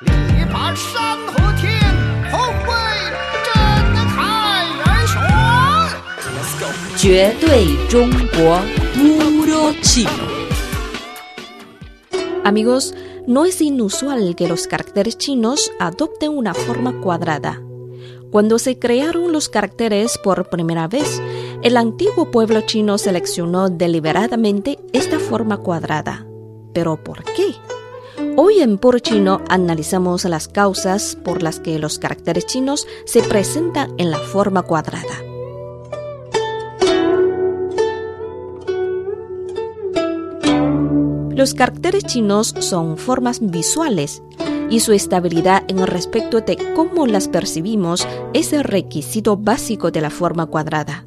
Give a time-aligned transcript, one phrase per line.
[0.00, 1.79] 力拔山河天，
[2.31, 2.71] 宏伟
[3.45, 3.53] 震
[4.07, 5.19] 撼人选。
[6.97, 8.61] 绝对中国
[8.95, 10.09] puro chino.
[12.43, 12.95] Amigos,
[13.27, 17.61] no es inusual que los caracteres chinos adopten una forma cuadrada.
[18.31, 21.21] Cuando se crearon los caracteres por primera vez,
[21.61, 26.25] el antiguo pueblo chino seleccionó deliberadamente esta forma cuadrada.
[26.73, 27.53] ¿Pero por qué?
[28.37, 33.93] Hoy en Puro Chino analizamos las causas por las que los caracteres chinos se presentan
[33.97, 35.03] en la forma cuadrada.
[41.35, 44.23] Los caracteres chinos son formas visuales
[44.69, 50.09] y su estabilidad en respecto de cómo las percibimos es el requisito básico de la
[50.09, 51.03] forma cuadrada.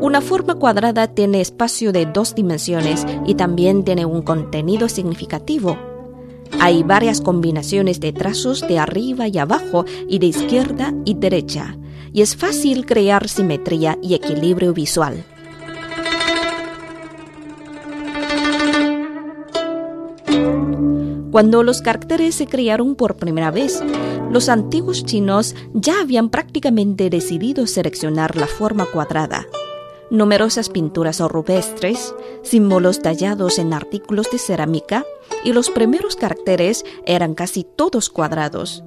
[0.00, 5.95] Una forma cuadrada tiene espacio de dos dimensiones y también tiene un contenido significativo.
[6.60, 11.76] Hay varias combinaciones de trazos de arriba y abajo y de izquierda y derecha,
[12.12, 15.24] y es fácil crear simetría y equilibrio visual.
[21.30, 23.82] Cuando los caracteres se crearon por primera vez,
[24.30, 29.46] los antiguos chinos ya habían prácticamente decidido seleccionar la forma cuadrada.
[30.08, 35.04] Numerosas pinturas rupestres, símbolos tallados en artículos de cerámica
[35.42, 38.84] y los primeros caracteres eran casi todos cuadrados.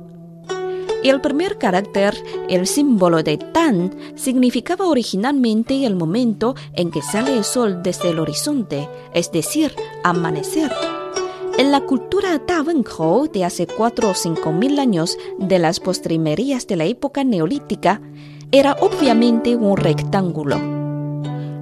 [1.04, 2.16] El primer carácter,
[2.48, 8.20] el símbolo de Tan, significaba originalmente el momento en que sale el sol desde el
[8.20, 9.74] horizonte, es decir,
[10.04, 10.72] amanecer.
[11.58, 16.78] En la cultura Tawenhou de hace cuatro o cinco mil años de las postrimerías de
[16.78, 18.02] la época neolítica,
[18.52, 20.79] era obviamente un rectángulo.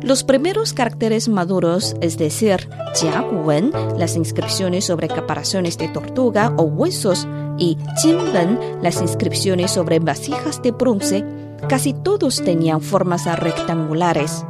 [0.01, 7.27] Los primeros caracteres maduros, es decir, Jiaguwen, las inscripciones sobre caparazones de tortuga o huesos,
[7.57, 11.25] y Jinwen, las inscripciones sobre vasijas de bronce,
[11.67, 14.45] casi todos tenían formas rectangulares.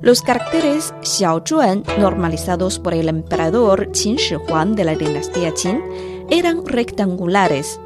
[0.00, 5.82] Los caracteres Xiaozhuan, normalizados por el emperador Qin Shi Huang de la dinastía Qin,
[6.30, 7.78] eran rectangulares,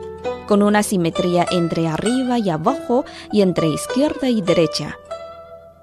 [0.46, 4.98] con una simetría entre arriba y abajo y entre izquierda y derecha.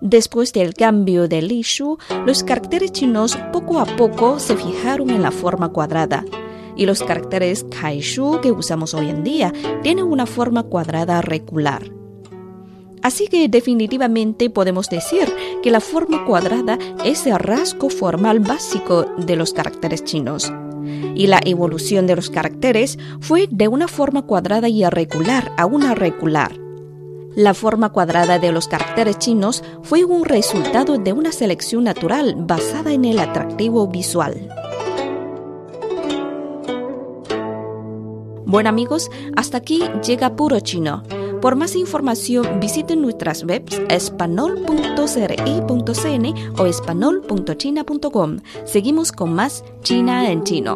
[0.01, 5.21] Después del cambio de Li Shu, los caracteres chinos poco a poco se fijaron en
[5.21, 6.23] la forma cuadrada.
[6.77, 9.51] Y los caracteres Kaishu que usamos hoy en día
[9.83, 11.91] tienen una forma cuadrada regular.
[13.01, 15.27] Así que definitivamente podemos decir
[15.61, 20.51] que la forma cuadrada es el rasgo formal básico de los caracteres chinos.
[21.15, 25.93] Y la evolución de los caracteres fue de una forma cuadrada y irregular a una
[25.93, 26.68] regular.
[27.39, 32.91] La forma cuadrada de los caracteres chinos fue un resultado de una selección natural basada
[32.91, 34.49] en el atractivo visual.
[38.45, 41.03] Bueno amigos, hasta aquí llega Puro Chino.
[41.41, 48.39] Por más información visiten nuestras webs espanol.cri.cn o espanol.china.com.
[48.65, 50.75] Seguimos con más China en chino.